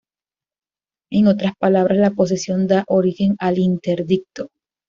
[1.11, 4.47] En otras palabras, la posesión da origen al interdicto.